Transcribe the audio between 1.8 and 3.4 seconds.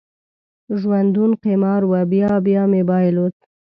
و، بیا بیا مې بایلود